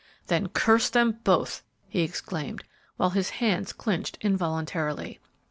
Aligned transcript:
"Then 0.25 0.49
curse 0.49 0.89
them 0.89 1.19
both!" 1.23 1.61
he 1.87 2.01
exclaimed, 2.01 2.63
while 2.97 3.11
his 3.11 3.29
hands 3.37 3.71
clinched 3.71 4.17
involuntarily. 4.21 5.19